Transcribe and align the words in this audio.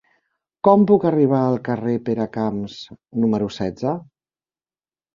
Com 0.67 0.85
puc 0.91 1.05
arribar 1.09 1.43
al 1.51 1.59
carrer 1.69 1.95
de 1.99 2.03
Peracamps 2.09 2.81
número 3.27 3.55
setze? 3.61 3.97